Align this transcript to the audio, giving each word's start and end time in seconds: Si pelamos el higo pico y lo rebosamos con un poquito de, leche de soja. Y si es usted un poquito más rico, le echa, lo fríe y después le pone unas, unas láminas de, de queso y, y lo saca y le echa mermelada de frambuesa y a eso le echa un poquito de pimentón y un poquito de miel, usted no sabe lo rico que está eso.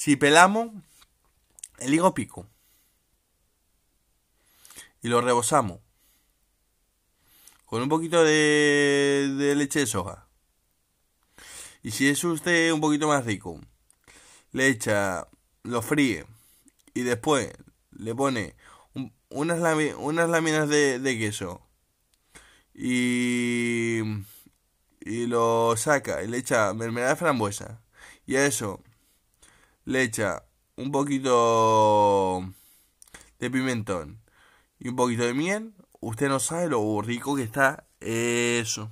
Si 0.00 0.16
pelamos 0.16 0.70
el 1.76 1.92
higo 1.92 2.14
pico 2.14 2.46
y 5.02 5.08
lo 5.08 5.20
rebosamos 5.20 5.80
con 7.66 7.82
un 7.82 7.90
poquito 7.90 8.24
de, 8.24 9.52
leche 9.54 9.80
de 9.80 9.86
soja. 9.86 10.26
Y 11.82 11.90
si 11.90 12.08
es 12.08 12.24
usted 12.24 12.72
un 12.72 12.80
poquito 12.80 13.08
más 13.08 13.26
rico, 13.26 13.60
le 14.52 14.68
echa, 14.68 15.28
lo 15.64 15.82
fríe 15.82 16.24
y 16.94 17.02
después 17.02 17.52
le 17.90 18.14
pone 18.14 18.56
unas, 19.28 19.58
unas 19.98 20.30
láminas 20.30 20.66
de, 20.70 20.98
de 20.98 21.18
queso 21.18 21.60
y, 22.72 24.00
y 25.02 25.26
lo 25.26 25.76
saca 25.76 26.22
y 26.22 26.26
le 26.26 26.38
echa 26.38 26.72
mermelada 26.72 27.12
de 27.12 27.20
frambuesa 27.20 27.82
y 28.24 28.36
a 28.36 28.46
eso 28.46 28.82
le 29.84 30.02
echa 30.02 30.44
un 30.76 30.92
poquito 30.92 32.44
de 33.38 33.50
pimentón 33.50 34.20
y 34.78 34.88
un 34.88 34.96
poquito 34.96 35.24
de 35.24 35.34
miel, 35.34 35.74
usted 36.00 36.28
no 36.28 36.40
sabe 36.40 36.68
lo 36.68 37.00
rico 37.02 37.36
que 37.36 37.42
está 37.42 37.86
eso. 38.00 38.90